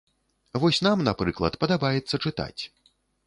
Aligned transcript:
Вось 0.63 0.79
нам, 0.87 1.03
напрыклад, 1.09 1.59
падабаецца 1.63 2.21
чытаць. 2.25 2.59